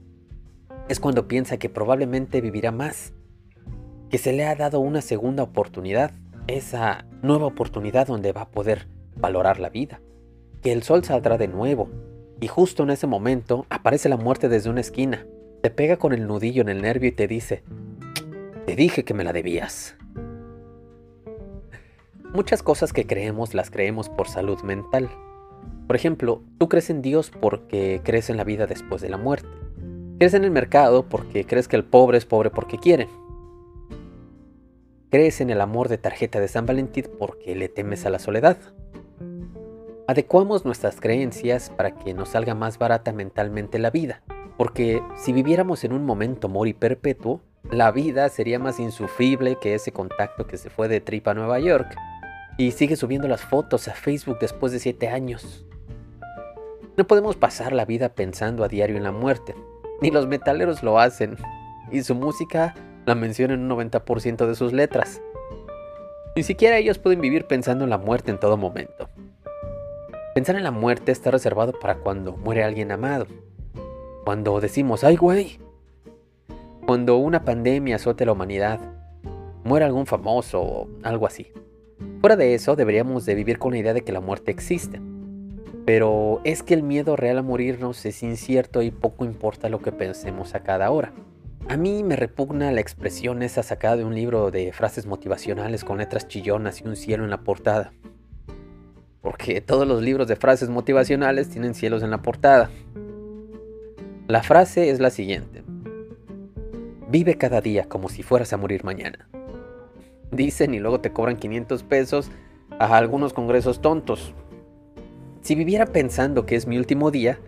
[0.88, 3.12] es cuando piensa que probablemente vivirá más,
[4.10, 6.10] que se le ha dado una segunda oportunidad,
[6.48, 10.00] esa nueva oportunidad donde va a poder valorar la vida,
[10.62, 11.88] que el sol saldrá de nuevo,
[12.40, 15.26] y justo en ese momento aparece la muerte desde una esquina.
[15.62, 17.62] Te pega con el nudillo en el nervio y te dice,
[18.66, 19.96] te dije que me la debías.
[22.32, 25.10] Muchas cosas que creemos las creemos por salud mental.
[25.86, 29.48] Por ejemplo, tú crees en Dios porque crees en la vida después de la muerte.
[30.18, 33.08] Crees en el mercado porque crees que el pobre es pobre porque quiere.
[35.10, 38.58] Crees en el amor de tarjeta de San Valentín porque le temes a la soledad.
[40.06, 44.22] Adecuamos nuestras creencias para que nos salga más barata mentalmente la vida,
[44.56, 47.40] porque si viviéramos en un momento mori perpetuo,
[47.72, 51.58] la vida sería más insufrible que ese contacto que se fue de trip a Nueva
[51.58, 51.92] York
[52.56, 55.66] y sigue subiendo las fotos a Facebook después de 7 años.
[56.96, 59.56] No podemos pasar la vida pensando a diario en la muerte,
[60.02, 61.36] ni los metaleros lo hacen,
[61.90, 62.76] y su música
[63.10, 65.20] la menciona en un 90% de sus letras.
[66.36, 69.08] Ni siquiera ellos pueden vivir pensando en la muerte en todo momento.
[70.32, 73.26] Pensar en la muerte está reservado para cuando muere alguien amado.
[74.24, 75.58] Cuando decimos, ay güey.
[76.86, 78.78] Cuando una pandemia azote a la humanidad.
[79.64, 81.52] Muere algún famoso o algo así.
[82.20, 85.00] Fuera de eso, deberíamos de vivir con la idea de que la muerte existe.
[85.84, 89.90] Pero es que el miedo real a morirnos es incierto y poco importa lo que
[89.90, 91.12] pensemos a cada hora.
[91.70, 95.98] A mí me repugna la expresión esa sacada de un libro de frases motivacionales con
[95.98, 97.92] letras chillonas y un cielo en la portada
[99.22, 102.70] porque todos los libros de frases motivacionales tienen cielos en la portada.
[104.28, 105.62] La frase es la siguiente.
[107.08, 109.28] Vive cada día como si fueras a morir mañana.
[110.30, 112.30] Dicen y luego te cobran 500 pesos
[112.78, 114.34] a algunos congresos tontos.
[115.42, 117.40] Si viviera pensando que es mi último día,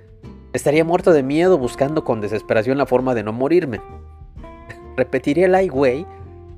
[0.52, 3.80] estaría muerto de miedo buscando con desesperación la forma de no morirme.
[4.96, 6.06] Repetiría el ay güey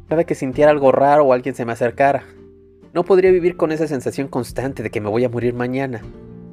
[0.08, 2.24] cada que sintiera algo raro o alguien se me acercara.
[2.92, 6.02] No podría vivir con esa sensación constante de que me voy a morir mañana.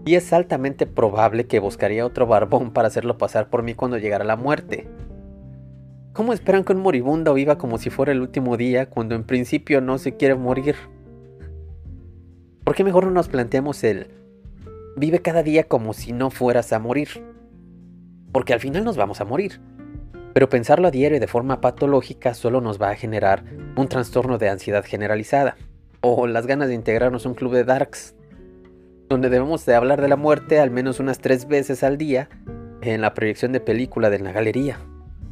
[0.05, 4.23] Y es altamente probable que buscaría otro barbón para hacerlo pasar por mí cuando llegara
[4.23, 4.87] la muerte.
[6.13, 9.79] ¿Cómo esperan que un moribundo viva como si fuera el último día cuando en principio
[9.81, 10.75] no se quiere morir?
[12.63, 14.07] ¿Por qué mejor no nos planteamos el
[14.97, 17.09] vive cada día como si no fueras a morir?
[18.31, 19.61] Porque al final nos vamos a morir.
[20.33, 23.43] Pero pensarlo a diario de forma patológica solo nos va a generar
[23.75, 25.57] un trastorno de ansiedad generalizada
[26.01, 28.15] o las ganas de integrarnos a un club de darks,
[29.09, 32.29] donde debemos de hablar de la muerte al menos unas tres veces al día
[32.81, 34.79] en la proyección de película de la galería,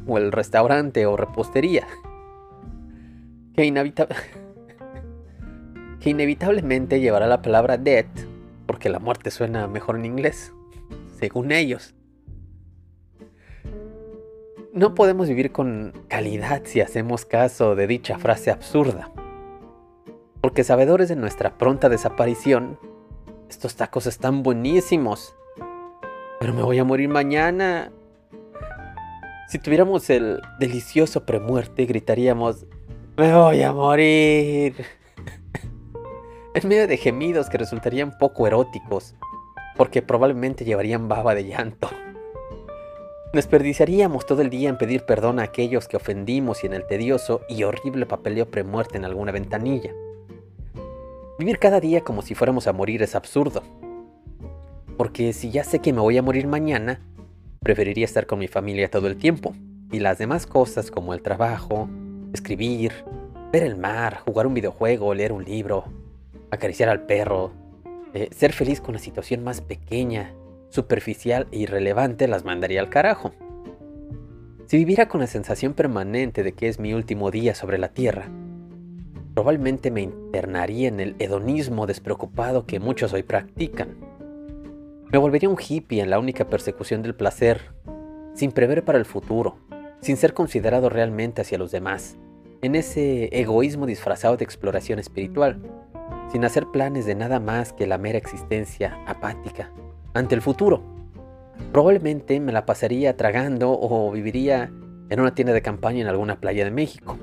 [0.06, 1.86] o el restaurante o repostería,
[3.54, 3.72] que,
[6.00, 8.26] que inevitablemente llevará la palabra death,
[8.66, 10.52] porque la muerte suena mejor en inglés,
[11.18, 11.94] según ellos.
[14.72, 19.10] No podemos vivir con calidad si hacemos caso de dicha frase absurda.
[20.40, 22.78] Porque sabedores de nuestra pronta desaparición,
[23.48, 25.34] estos tacos están buenísimos.
[26.38, 27.90] Pero me voy a morir mañana.
[29.48, 32.64] Si tuviéramos el delicioso premuerte, gritaríamos,
[33.16, 34.76] me voy a morir.
[36.54, 39.16] en medio de gemidos que resultarían poco eróticos,
[39.76, 41.90] porque probablemente llevarían baba de llanto.
[43.32, 47.42] Desperdiciaríamos todo el día en pedir perdón a aquellos que ofendimos y en el tedioso
[47.48, 49.94] y horrible papeleo premuerte en alguna ventanilla.
[51.38, 53.62] Vivir cada día como si fuéramos a morir es absurdo.
[54.96, 57.00] Porque si ya sé que me voy a morir mañana,
[57.60, 59.54] preferiría estar con mi familia todo el tiempo.
[59.92, 61.88] Y las demás cosas como el trabajo,
[62.32, 62.92] escribir,
[63.52, 65.84] ver el mar, jugar un videojuego, leer un libro,
[66.50, 67.52] acariciar al perro,
[68.12, 70.34] eh, ser feliz con la situación más pequeña,
[70.70, 73.32] superficial e irrelevante, las mandaría al carajo.
[74.66, 78.30] Si viviera con la sensación permanente de que es mi último día sobre la Tierra,
[79.34, 83.96] probablemente me internaría en el hedonismo despreocupado que muchos hoy practican.
[85.10, 87.74] Me volvería un hippie en la única persecución del placer,
[88.34, 89.58] sin prever para el futuro,
[90.00, 92.16] sin ser considerado realmente hacia los demás,
[92.62, 95.60] en ese egoísmo disfrazado de exploración espiritual,
[96.30, 99.72] sin hacer planes de nada más que la mera existencia apática
[100.14, 100.82] ante el futuro.
[101.72, 104.72] Probablemente me la pasaría tragando o viviría
[105.08, 107.18] en una tienda de campaña en alguna playa de México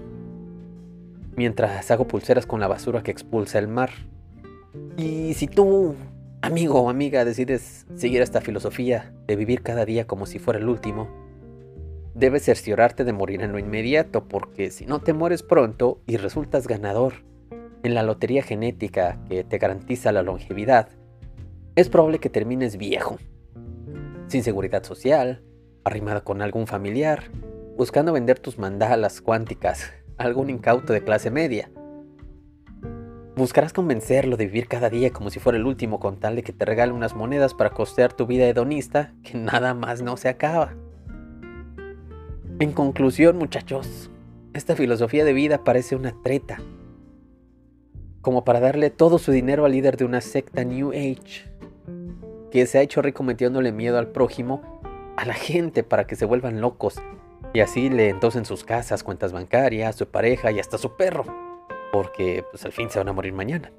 [1.38, 3.92] mientras hago pulseras con la basura que expulsa el mar.
[4.98, 5.96] Y si tú,
[6.42, 10.68] amigo o amiga, decides seguir esta filosofía de vivir cada día como si fuera el
[10.68, 11.08] último,
[12.16, 16.68] debes cerciorarte de morir en lo inmediato, porque si no te mueres pronto y resultas
[16.68, 17.14] ganador
[17.84, 20.90] en la lotería genética que te garantiza la longevidad,
[21.78, 23.20] es probable que termines viejo,
[24.28, 25.44] sin seguridad social,
[25.84, 27.30] arrimado con algún familiar,
[27.78, 31.70] buscando vender tus mandalas cuánticas algún incauto de clase media.
[33.36, 36.52] Buscarás convencerlo de vivir cada día como si fuera el último con tal de que
[36.52, 40.74] te regale unas monedas para costear tu vida hedonista que nada más no se acaba.
[42.58, 44.10] En conclusión, muchachos,
[44.56, 46.58] esta filosofía de vida parece una treta,
[48.22, 51.57] como para darle todo su dinero al líder de una secta New Age.
[52.52, 54.82] Que se ha hecho rico metiéndole miedo al prójimo
[55.16, 57.02] a la gente para que se vuelvan locos
[57.54, 61.26] y así le entosen sus casas, cuentas bancarias, su pareja y hasta su perro,
[61.92, 63.72] porque pues al fin se van a morir mañana.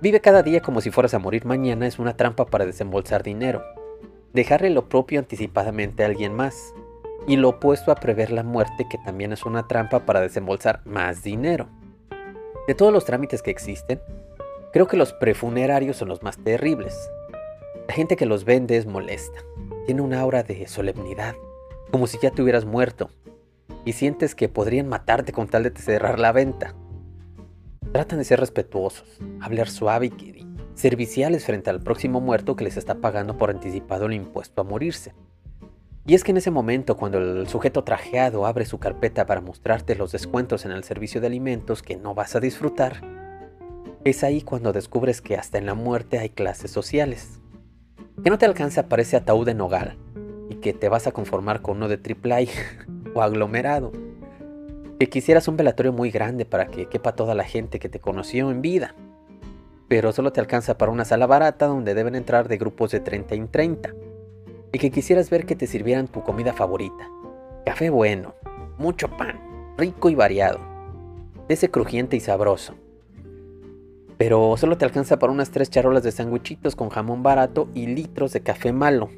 [0.00, 3.62] Vive cada día como si fueras a morir mañana es una trampa para desembolsar dinero.
[4.32, 6.74] Dejarle lo propio anticipadamente a alguien más.
[7.26, 11.22] Y lo opuesto a prever la muerte que también es una trampa para desembolsar más
[11.22, 11.68] dinero.
[12.66, 14.00] De todos los trámites que existen,
[14.72, 16.96] creo que los prefunerarios son los más terribles.
[17.88, 19.40] La gente que los vende es molesta.
[19.86, 21.34] Tiene una aura de solemnidad,
[21.90, 23.10] como si ya te hubieras muerto.
[23.84, 26.74] Y sientes que podrían matarte con tal de cerrar la venta.
[27.92, 32.96] Tratan de ser respetuosos, hablar suave y serviciales frente al próximo muerto que les está
[32.96, 35.14] pagando por anticipado el impuesto a morirse.
[36.06, 39.94] Y es que en ese momento, cuando el sujeto trajeado abre su carpeta para mostrarte
[39.94, 43.19] los descuentos en el servicio de alimentos que no vas a disfrutar,
[44.04, 47.40] es ahí cuando descubres que hasta en la muerte hay clases sociales.
[48.22, 49.96] Que no te alcanza para ese ataúd de nogal
[50.48, 52.48] y que te vas a conformar con uno de triple
[53.14, 53.92] o aglomerado
[55.00, 58.50] que quisieras un velatorio muy grande para que quepa toda la gente que te conoció
[58.50, 58.94] en vida.
[59.88, 63.34] Pero solo te alcanza para una sala barata donde deben entrar de grupos de 30
[63.34, 63.94] en 30.
[64.74, 67.08] Y que quisieras ver que te sirvieran tu comida favorita.
[67.64, 68.34] Café bueno,
[68.76, 70.60] mucho pan, rico y variado.
[71.48, 72.74] Ese crujiente y sabroso.
[74.20, 78.34] Pero solo te alcanza para unas tres charolas de sandwichitos con jamón barato y litros
[78.34, 79.08] de café malo.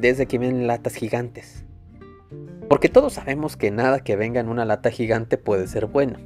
[0.00, 1.64] Desde que vienen latas gigantes.
[2.68, 6.18] Porque todos sabemos que nada que venga en una lata gigante puede ser bueno.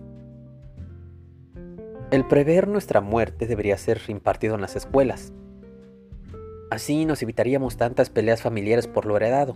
[2.10, 5.34] El prever nuestra muerte debería ser impartido en las escuelas.
[6.70, 9.54] Así nos evitaríamos tantas peleas familiares por lo heredado.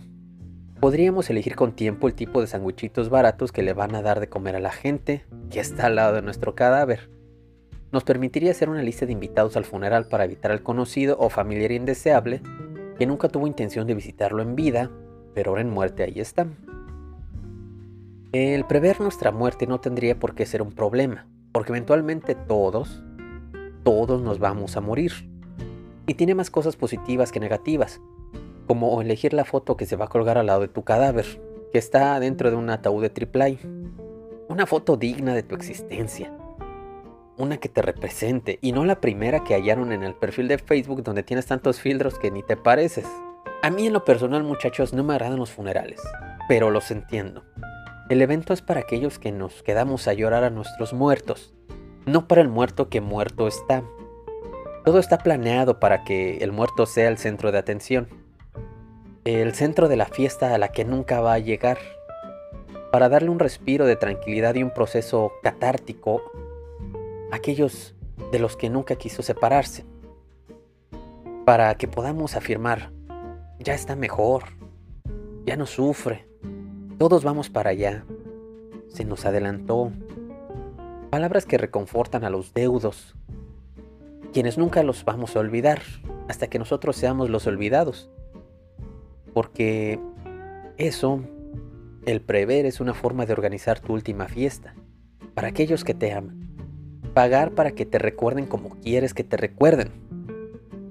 [0.79, 4.29] Podríamos elegir con tiempo el tipo de sandwichitos baratos que le van a dar de
[4.29, 7.09] comer a la gente que está al lado de nuestro cadáver.
[7.93, 11.71] Nos permitiría hacer una lista de invitados al funeral para evitar al conocido o familiar
[11.71, 12.41] indeseable
[12.97, 14.89] que nunca tuvo intención de visitarlo en vida,
[15.35, 16.57] pero ahora en muerte ahí están.
[18.31, 23.03] El prever nuestra muerte no tendría por qué ser un problema, porque eventualmente todos,
[23.83, 25.29] todos nos vamos a morir.
[26.07, 28.01] Y tiene más cosas positivas que negativas,
[28.65, 31.27] como elegir la foto que se va a colgar al lado de tu cadáver,
[31.71, 33.59] que está dentro de un ataúd de triple
[34.49, 36.33] Una foto digna de tu existencia.
[37.35, 41.01] Una que te represente y no la primera que hallaron en el perfil de Facebook
[41.01, 43.07] donde tienes tantos filtros que ni te pareces.
[43.63, 45.99] A mí en lo personal muchachos no me agradan los funerales,
[46.47, 47.43] pero los entiendo.
[48.09, 51.55] El evento es para aquellos que nos quedamos a llorar a nuestros muertos,
[52.05, 53.83] no para el muerto que muerto está.
[54.85, 58.09] Todo está planeado para que el muerto sea el centro de atención,
[59.25, 61.79] el centro de la fiesta a la que nunca va a llegar,
[62.91, 66.21] para darle un respiro de tranquilidad y un proceso catártico
[67.33, 67.95] aquellos
[68.31, 69.85] de los que nunca quiso separarse,
[71.45, 72.91] para que podamos afirmar,
[73.59, 74.43] ya está mejor,
[75.45, 76.27] ya no sufre,
[76.99, 78.05] todos vamos para allá.
[78.87, 79.91] Se nos adelantó.
[81.09, 83.15] Palabras que reconfortan a los deudos,
[84.31, 85.81] quienes nunca los vamos a olvidar
[86.29, 88.11] hasta que nosotros seamos los olvidados.
[89.33, 89.99] Porque
[90.77, 91.19] eso,
[92.05, 94.75] el prever, es una forma de organizar tu última fiesta,
[95.33, 96.42] para aquellos que te aman.
[97.13, 99.89] Pagar para que te recuerden como quieres que te recuerden.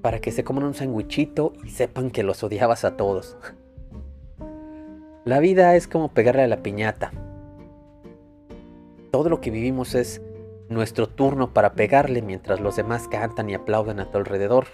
[0.01, 3.37] Para que se coman un sandwichito y sepan que los odiabas a todos.
[5.25, 7.11] La vida es como pegarle a la piñata.
[9.11, 10.21] Todo lo que vivimos es
[10.69, 14.67] nuestro turno para pegarle mientras los demás cantan y aplauden a tu alrededor.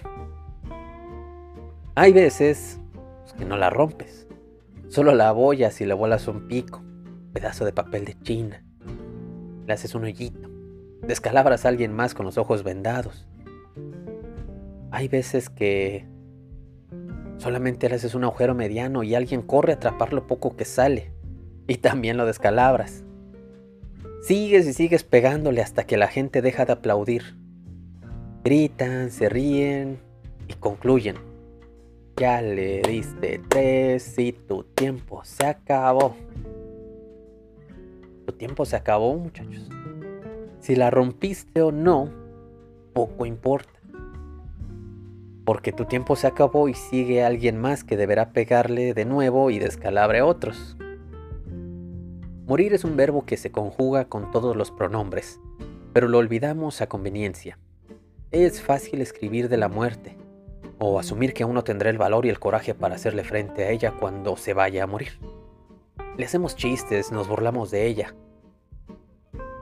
[1.95, 2.79] Hay veces
[3.37, 4.27] que no la rompes,
[4.87, 6.81] solo la abollas y le vuelas un pico,
[7.33, 8.63] pedazo de papel de china.
[9.67, 10.48] Le haces un hoyito,
[11.01, 13.27] descalabras a alguien más con los ojos vendados.
[14.91, 16.07] Hay veces que
[17.39, 21.13] Solamente le haces un agujero mediano y alguien corre a atrapar lo poco que sale.
[21.67, 23.05] Y también lo descalabras.
[24.21, 27.37] Sigues y sigues pegándole hasta que la gente deja de aplaudir.
[28.43, 29.99] Gritan, se ríen
[30.49, 31.15] y concluyen.
[32.17, 36.17] Ya le diste tres y tu tiempo se acabó.
[38.25, 39.69] Tu tiempo se acabó, muchachos.
[40.59, 42.09] Si la rompiste o no,
[42.93, 43.79] poco importa
[45.49, 49.57] porque tu tiempo se acabó y sigue alguien más que deberá pegarle de nuevo y
[49.57, 50.77] descalabre a otros.
[52.45, 55.39] Morir es un verbo que se conjuga con todos los pronombres,
[55.91, 57.57] pero lo olvidamos a conveniencia.
[58.29, 60.15] Es fácil escribir de la muerte,
[60.77, 63.95] o asumir que uno tendrá el valor y el coraje para hacerle frente a ella
[63.99, 65.19] cuando se vaya a morir.
[66.15, 68.13] Le hacemos chistes, nos burlamos de ella.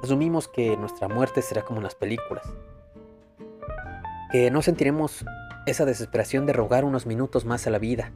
[0.03, 2.45] Asumimos que nuestra muerte será como en las películas,
[4.31, 5.25] que no sentiremos
[5.65, 8.11] esa desesperación de rogar unos minutos más a la vida.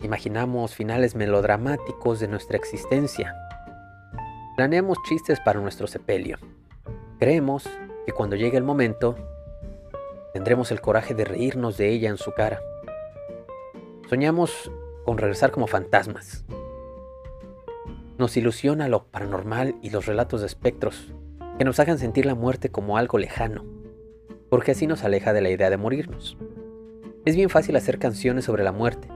[0.00, 3.34] Imaginamos finales melodramáticos de nuestra existencia.
[4.56, 6.38] Planeamos chistes para nuestro sepelio.
[7.18, 7.68] Creemos
[8.06, 9.16] que cuando llegue el momento,
[10.32, 12.60] tendremos el coraje de reírnos de ella en su cara.
[14.08, 14.70] Soñamos
[15.04, 16.44] con regresar como fantasmas.
[18.16, 21.12] Nos ilusiona lo paranormal y los relatos de espectros
[21.58, 23.64] que nos hagan sentir la muerte como algo lejano,
[24.50, 26.36] porque así nos aleja de la idea de morirnos.
[27.24, 29.08] Es bien fácil hacer canciones sobre la muerte,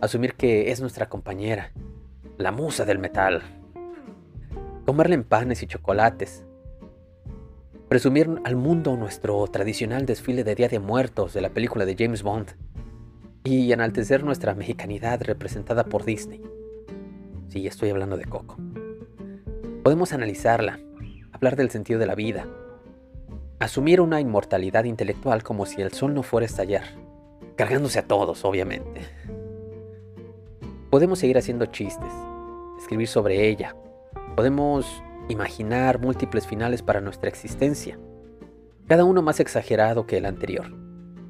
[0.00, 1.72] asumir que es nuestra compañera,
[2.38, 3.42] la musa del metal,
[4.86, 6.44] comerle en panes y chocolates,
[7.88, 12.22] presumir al mundo nuestro tradicional desfile de Día de Muertos de la película de James
[12.22, 12.52] Bond
[13.42, 16.40] y enaltecer nuestra mexicanidad representada por Disney.
[17.50, 18.56] Sí, estoy hablando de Coco.
[19.82, 20.78] Podemos analizarla,
[21.32, 22.46] hablar del sentido de la vida,
[23.58, 26.84] asumir una inmortalidad intelectual como si el sol no fuera a estallar,
[27.56, 29.00] cargándose a todos, obviamente.
[30.90, 32.12] Podemos seguir haciendo chistes,
[32.78, 33.74] escribir sobre ella,
[34.36, 37.98] podemos imaginar múltiples finales para nuestra existencia,
[38.86, 40.72] cada uno más exagerado que el anterior.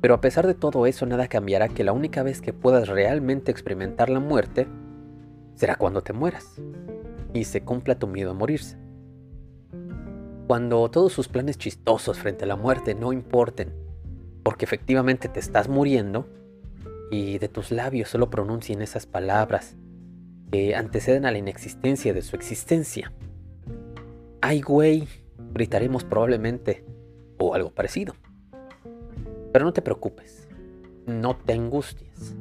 [0.03, 3.51] Pero a pesar de todo eso, nada cambiará que la única vez que puedas realmente
[3.51, 4.66] experimentar la muerte
[5.61, 6.58] será cuando te mueras
[7.34, 8.78] y se cumpla tu miedo a morirse.
[10.46, 13.74] Cuando todos sus planes chistosos frente a la muerte no importen,
[14.42, 16.26] porque efectivamente te estás muriendo
[17.11, 19.76] y de tus labios solo pronuncien esas palabras
[20.50, 23.12] que anteceden a la inexistencia de su existencia.
[24.40, 25.06] Ay, güey,
[25.52, 26.86] gritaremos probablemente
[27.36, 28.14] o algo parecido.
[29.52, 30.48] Pero no te preocupes,
[31.04, 32.34] no te angusties.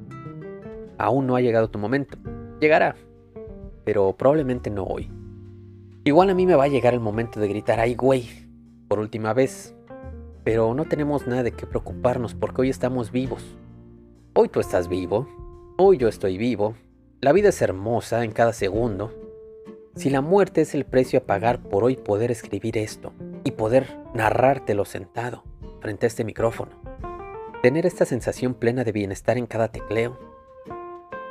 [0.97, 2.17] Aún no ha llegado tu momento.
[2.61, 2.95] Llegará,
[3.89, 5.09] pero probablemente no hoy.
[6.03, 8.29] Igual a mí me va a llegar el momento de gritar, ay güey,
[8.87, 9.73] por última vez.
[10.43, 13.57] Pero no tenemos nada de qué preocuparnos porque hoy estamos vivos.
[14.35, 15.27] Hoy tú estás vivo,
[15.79, 16.75] hoy yo estoy vivo.
[17.19, 19.11] La vida es hermosa en cada segundo.
[19.95, 23.11] Si la muerte es el precio a pagar por hoy poder escribir esto
[23.43, 25.45] y poder narrártelo sentado
[25.81, 26.73] frente a este micrófono,
[27.63, 30.15] tener esta sensación plena de bienestar en cada tecleo,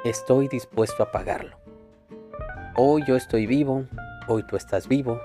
[0.05, 1.68] estoy dispuesto a pagarlo.
[2.81, 3.87] Hoy yo estoy vivo,
[4.29, 5.21] hoy tú estás vivo.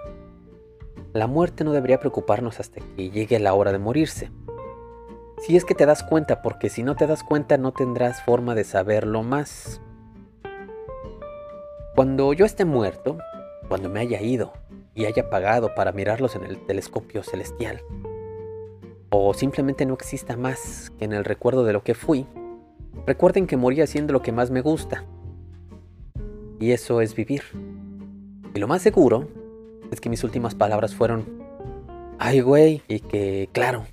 [1.13, 4.31] La muerte no debería preocuparnos hasta que llegue la hora de morirse.
[5.37, 8.55] Si es que te das cuenta, porque si no te das cuenta no tendrás forma
[8.55, 9.81] de saberlo más.
[11.93, 13.19] Cuando yo esté muerto,
[13.67, 14.53] cuando me haya ido
[14.95, 17.83] y haya pagado para mirarlos en el telescopio celestial,
[19.11, 22.25] o simplemente no exista más que en el recuerdo de lo que fui,
[23.05, 25.05] recuerden que morí haciendo lo que más me gusta,
[26.63, 27.43] y eso es vivir.
[28.55, 29.27] Y lo más seguro
[29.91, 31.25] es que mis últimas palabras fueron,
[32.19, 33.85] ay güey, y que claro,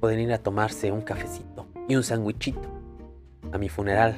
[0.00, 2.66] pueden ir a tomarse un cafecito y un sandwichito
[3.52, 4.16] a mi funeral,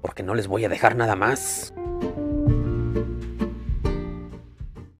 [0.00, 1.74] porque no les voy a dejar nada más.